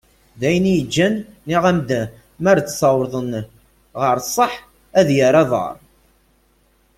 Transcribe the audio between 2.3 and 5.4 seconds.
mi ara ad as-awḍen ɣer sseḥ ad yerr